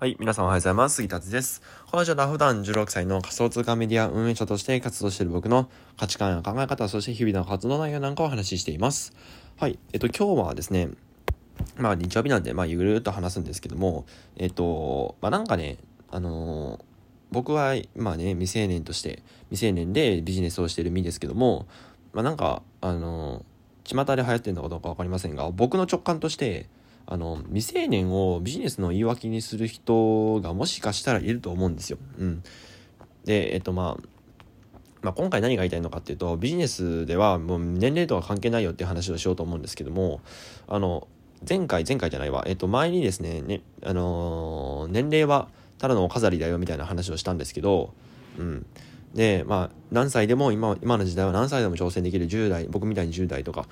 [0.00, 0.94] はい、皆さんおはようございます。
[0.94, 1.60] 杉達です。
[1.86, 9.12] このラジオは普段16歳の仮想通貨メディア運営者として活動している僕の価値観や考え方、そして日々の活動内容なんかをお話ししています。
[9.56, 10.90] はい、えっと、今日はですね、
[11.78, 14.06] まあ日曜日なんで、まあゆるっと話すんですけども、
[14.36, 15.78] えっと、まあなんかね、
[16.12, 16.80] あのー、
[17.32, 21.66] 僕は、まあね、未成年として、未成年でビジネスをしている身ですけども、
[22.12, 26.68] まあなんか、あのー、巷で流行ってるのかどうかわかりませんが、僕の直感として、
[27.10, 31.96] あの、未成年をビジネスの言い訳にする人がもしかしたらいると思うんですよ。
[32.18, 32.42] うん。
[33.24, 34.08] で、えっとまあ、
[35.00, 40.20] まあ、今回何が言いたいのかっていうと、ビジネスではもう年齢とは関係ないよっていう話をしようと思うんですけども、
[40.66, 41.08] あの、
[41.48, 45.48] 前回、前回じゃないわ、えっと、前にですね、ねあのー、年齢は
[45.78, 47.94] ただのお飾りだよみたいな話をしたんですけど、
[48.38, 48.66] うん。
[49.14, 53.66] で、まあ、何歳でも今、今の時代は何歳でも挑戦できる10代、僕みたいに10代とか、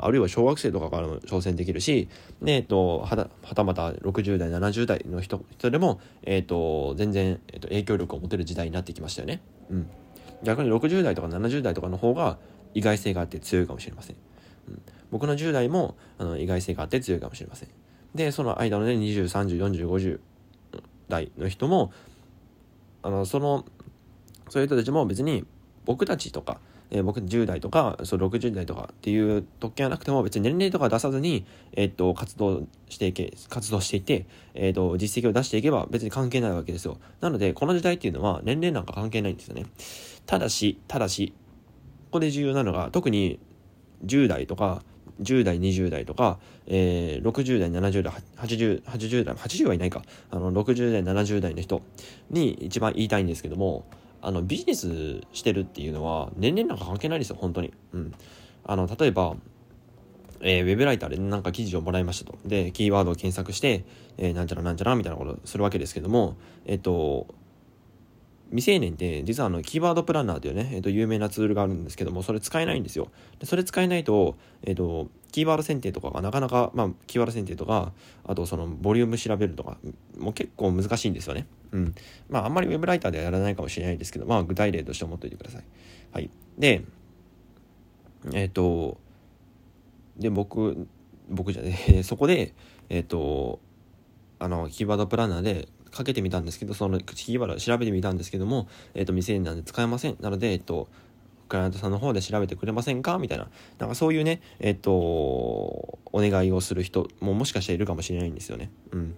[0.00, 2.08] あるいは小学生とかからも挑戦できるし、
[2.42, 9.40] で、えっと、はた、はたまた60代、70代の人、人でも、えっと、全然、えっと、影響力を持てる時代になってきましたよね。
[9.70, 9.86] うん。
[10.42, 12.38] 逆に60代とか70代とかの方が
[12.74, 14.16] 意外性があって強いかもしれません。
[14.68, 17.68] うん、僕の10代もあの意外性があって強いかもしれません。
[18.14, 20.20] で、その間のね、20、30、40、50
[21.08, 21.92] 代の人も、
[23.02, 23.64] あの、その
[24.50, 25.44] そういう人たちも別に
[25.86, 36.98] 僕たちとか、えー、僕10代とかそう60代とかっていう特権はなくても別に年齢とか出さずに、えー、っと活動していけ活動していて、えー、っと実績を出していけば別に関係ないわけですよ。
[37.20, 39.66] なのでこの時代っていうのは年齢なんか関係ないんですよね。
[40.26, 41.32] ただしただし
[42.06, 43.38] ここで重要なのが特に
[44.04, 44.82] 10代とか
[45.22, 51.82] 10代、20代とか、えー、60代、70代、80、80代、80はいないか、あの、60代、70代の人
[52.30, 53.84] に一番言いたいんですけども、
[54.22, 58.14] あのビジネスしてるっていうのは年齢なんか関係ないですよ本当にうん
[58.64, 59.36] あの例えば
[60.42, 62.38] えー、ウェブライターでなんか記事をもらいましたと。
[62.46, 63.84] で、キーワードを検索して、
[64.16, 67.26] えー、なんちゃらなんちゃらみたいなことをするわけですけども、えっ、ー、と、
[68.50, 73.10] 未成年って実はあのキーワードプランナーというね、えー、と有名なツールがあるんですけども、それ使えないんですよ。
[73.38, 77.92] でそれ使えないと、えっ、ー、と、キーワード選定とかがなかなか、まあ、キーワード選定とか、
[78.24, 79.78] あとそのボリューム調べるとか、
[80.18, 81.46] もう結構難しいんですよね。
[81.70, 81.94] うん。
[82.28, 85.64] まあ、あんまりウェブライターではやらないかもしれないですけど、まあ、具体例として思っておいてください。
[86.12, 86.30] はい。
[86.58, 86.84] で、
[88.32, 88.98] えっ、ー、と、
[90.18, 90.88] で、僕、
[91.28, 92.52] 僕じゃね、そこで、
[92.88, 93.60] えっ、ー、と、
[94.40, 100.16] あの、キーワードプランナーでかけてみたんですけど、そのキーワード調べてみたんですけども、えっ、ー、と、未成年なんで使えません。
[100.20, 100.88] なので、えっ、と、
[101.48, 103.18] クライアントさんの方で調べてくれませんか？
[103.18, 103.48] みたいな。
[103.78, 108.70] なんかそういうね、えっと、お願いをする人ももしかしたらいるかもしれないんですよね。
[108.92, 109.16] うん。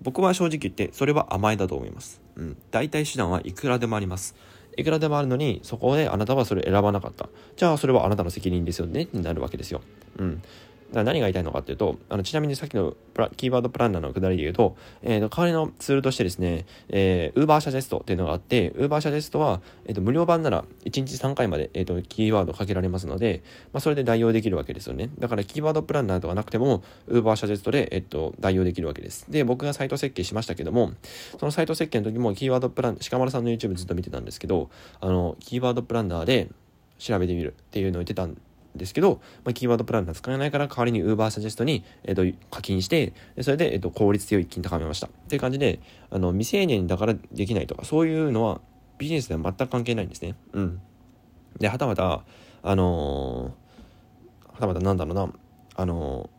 [0.00, 2.20] 僕は正直言って、それは甘えだと思います。
[2.36, 2.56] うん。
[2.70, 4.36] 代替手段はいくらでもあります。
[4.76, 7.28] いくらでもあるのに、そこであなたはそれ選ばなかった。
[7.56, 9.02] じゃあ、それはあなたの責任ですよね？
[9.02, 9.80] ってなるわけですよ。
[10.18, 10.42] うん。
[10.92, 12.94] 何が言いたいのかっていうと、あのちなみにさっきの
[13.36, 23.42] キーワードプランナーのくだりで言うと、えー、と代わりのツールとしてですね、えー、Uber シャジェストっていうのがあって、Uber シャジェストは、えー、と無料版なら1日3回まで、えー、とキーワードかけられますので、
[23.72, 25.10] まあ、それで代用できるわけですよね。
[25.18, 29.30] だからキーワードプランナーとかなくても、Uber シャジェストで、えー、と代用できるわけです。
[29.30, 30.92] で、僕がサイト設計しましたけども、
[31.38, 34.70] そのサイト設計の時もキーワードプラン、鹿丸さんの YouTube ずっと見てたんですけど、
[35.00, 36.48] あの、キーワードプランナーで
[36.98, 38.36] 調べてみるっていうのを言ってたん
[38.76, 45.06] ですけど、まあ、キーワードプランナー使えないから代わりに Uber サジェストに、えっ、ー、と、課金して、それで、えっ、ー、と、効率性を一気に高めました。
[45.06, 48.60] っていう感じで、あの、未成年だからできないとか、そういうのは
[48.98, 50.34] ビジネスでは全く関係ないんですね。
[50.52, 50.80] うん。
[51.58, 52.24] で、はたまた、
[52.62, 55.32] あのー、はたまたなんだろうな、
[55.74, 56.30] あの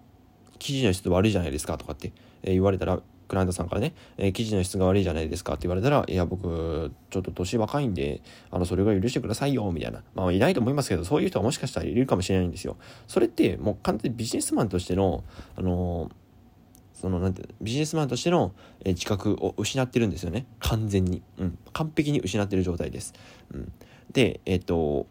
[0.59, 2.11] 記事の質悪いじゃないですかとかって、
[2.43, 8.21] え言われたら、クライアントさんからね、えー、記事の質が悪いじゃないですかって言われたら、いや、僕、ちょっと年若いんで、
[8.51, 10.03] あの、それが許してくださいよ、みたいな。
[10.15, 12.77] まあ、いないと思いますけど、そういう人はもしかしたらいるかもしれないんですよ。
[13.07, 15.23] それって、もう完全にビジネスマンとしての、
[15.55, 16.11] あのー、
[16.93, 20.47] その、なんて、ビジネスマンとしての、えー、自覚を失ってるんですよね。
[20.59, 21.21] 完全に。
[21.37, 21.57] うん。
[21.73, 23.13] 完璧に失ってる状態です。
[23.53, 23.71] うん。
[24.11, 25.05] で、えっ、と、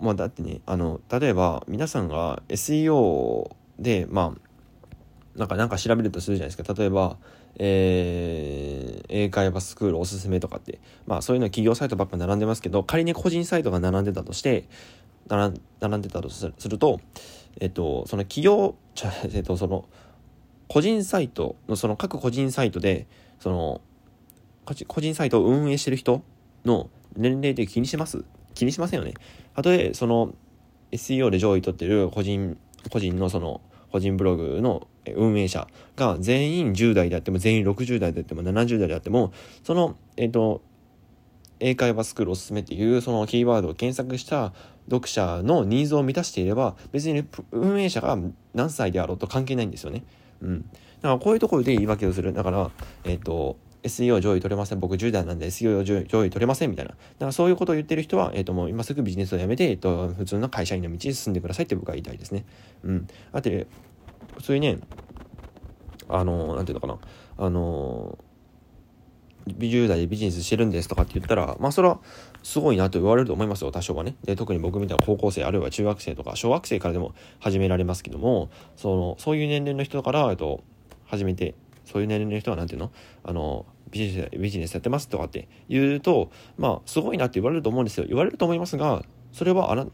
[0.00, 4.49] まあ、だってね、あの、例えば、皆さんが SEO で、まあ、
[5.36, 6.74] なんか、なんか調べるとするじゃないですか。
[6.74, 7.16] 例えば、
[7.56, 14.64] えー、英会話スクールおすすめとかって、まあそういうの企業サイトばっか並んでますけど、仮に個人サイトが並んでたとして、
[15.28, 15.48] 並
[15.96, 17.00] んでたとすると、
[17.60, 18.74] えっと、その企業、
[19.32, 19.88] えっと、その、
[20.68, 23.06] 個人サイトの、その各個人サイトで、
[23.38, 23.80] その、
[24.64, 26.22] 個人サイトを運営してる人
[26.64, 28.24] の年齢って気にします？
[28.54, 29.14] 気にしませんよね。
[29.54, 30.34] たとえ、その、
[30.92, 32.56] SEO で上位取ってる個人、
[32.90, 33.60] 個人のその、
[33.92, 34.86] 個人ブログの
[35.16, 35.66] 運営者
[35.96, 39.32] が全員10代であっても全員60代であっても70代であっても
[39.64, 40.62] そのえっ、ー、と
[41.60, 44.52] 英会話スクールおすすめっていうそのキーワードを検索した
[44.90, 48.18] 読者のニーズを満たしていれば別に運営者が
[48.54, 50.04] 何歳であろうと関係ないんですよね。
[50.42, 50.68] うん、だ
[51.02, 52.32] からこういうところで言い訳をする。
[52.32, 52.70] だから、
[53.04, 54.80] えっ、ー、と、SEO 上位取れません。
[54.80, 56.92] 僕10代なんで SEO 上位取れませんみたいな。
[56.92, 62.44] だからそういうことを言ってる人は、えっ、ー、ともう今すぐビジネスを辞めて、えっ、ー、と、普通の会社員の道に進んでくださいって僕は言いたいですね。
[62.84, 63.08] うん。
[63.32, 63.40] あっ
[64.36, 64.78] て、そういうね、
[66.08, 66.98] あの、なんていうのかな。
[67.38, 68.18] あの、
[69.46, 72.00] 10代でビジネスしてるんですとかって言ったら、まあそれは
[72.42, 74.14] すごいなと言われると思いますよ、多少はね。
[74.24, 80.62] で、特に僕みたいな高校生、あるいは中学生とか小学生からでも始められますけども、その、そういう年齢の人から、えっと、
[81.10, 81.54] 始めて
[81.84, 82.92] そういう年齢の人は何ていうの？
[83.24, 89.86] あのビジネスビジネスやってますとかって言うとまあすごいなって言われると思うんですよ言われると思いますがそれはあな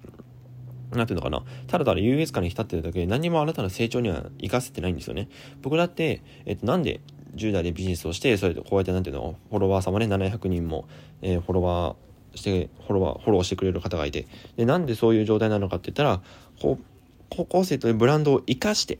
[0.96, 5.28] なんていうのかなただただ優越感に浸ってるだけで何もあなたの成長には生かせてないんですよね
[5.62, 7.00] 僕だって、えっと、なんで
[7.34, 10.88] 10代でビジネスをしてそれでこうやってなんていうのフォロワー様ね700人も、
[11.22, 14.26] えー、フォロワーしてフォロワーフォローしてくれる方がいて
[14.56, 16.22] でなんでそういう状態なのかって言ったら
[16.60, 16.84] こう
[17.30, 18.98] 高校生というブランドを生かして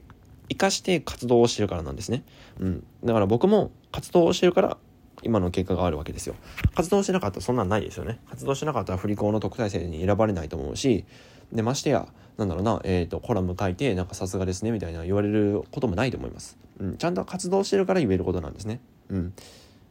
[0.49, 2.23] 生かして活動をしてるからなんですね。
[2.59, 2.83] うん。
[3.03, 4.77] だから僕も活動をしてるから
[5.23, 6.35] 今の結果があるわけですよ。
[6.75, 8.19] 活動してなかったらそんなんないですよね。
[8.29, 11.05] 活動してなかったら振り子の特待生に選ばれないと思うし、
[11.51, 12.07] で、ましてや、
[12.37, 16.57] なんだろうな、えっ、ー、と、コラム書いて、なんかさすがですね、みたいな言われることもないと思います。
[16.79, 16.97] うん。
[16.97, 18.79] ちゃんと活動してるから言えることなんですね。
[19.09, 19.33] うん。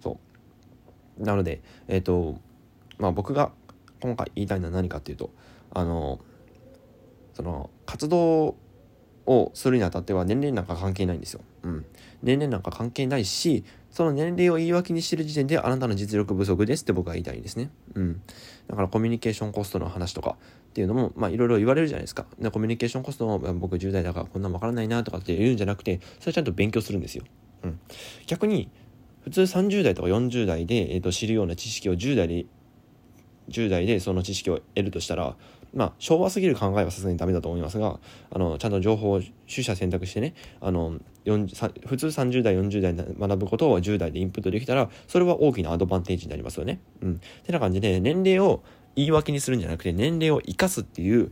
[0.00, 0.18] そ
[1.18, 1.22] う。
[1.22, 2.38] なので、えっ、ー、と、
[2.98, 3.50] まあ僕が
[4.00, 5.30] 今回言いたいのは何かっていうと、
[5.72, 6.20] あの、
[7.34, 8.56] その、活動
[9.26, 11.40] をするにあたっては年齢なんか関係ないんですよ。
[11.62, 11.86] うん。
[12.22, 17.70] 年齢なんか関係ないし、その年齢を言い訳にしてる時点であなたの実力不足ですって僕は言いたいんですね。
[17.94, 18.22] うん。
[18.68, 20.36] だからコミュニケーションコストの話とか
[20.76, 22.26] っていうのも、まあいろいろ言われるじゃないですか。
[22.52, 27.24] コミュニケーションコストも僕10代だからこんなわからないなとかって言うんじゃなくて、それちゃんと勉強するんですよ。
[27.62, 27.80] うん。
[28.26, 28.70] 逆に、
[29.22, 32.44] 普通30代とか40代で、えー、と知るような知識を10代で
[33.48, 35.34] 10代でその知識を得るとしたら
[35.76, 38.00] まあ、昭和すぎる考えはさすがにダメだと思いますが、
[38.30, 46.80] あの、ちゃんと情報を取捨選択してね、あの、普通30代、40代で学ぶことを10代でインプットできたら、それは大きなアドバンテージになりますよね。
[47.02, 47.20] うん。
[47.44, 48.62] てな感じで、年齢を
[48.96, 51.30] 言い訳にするんじゃなくて、年齢を生かすっていう、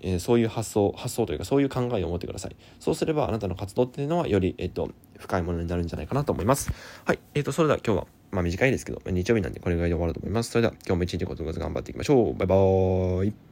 [0.00, 2.56] えー、そういう発想、発想というか、そういう考えを持ってください。
[2.78, 6.70] そうすれば、あなたの活動っていうのは、より、えっ、と、深いものになるんじゃないかなと思います。
[7.04, 7.18] はい。
[7.34, 10.50] えっ、ー、と、それでは今日は、まあ短いですけど、日曜日なんでこれぐらいで終わろうと思います。
[10.50, 12.34] それでは、今日も一日ごとく頑張っていきましょう。
[12.34, 13.47] バイバーイ。